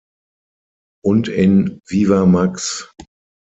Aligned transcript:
Und 1.05 1.27
in 1.27 1.79
"Viva 1.87 2.25
Max! 2.25 2.91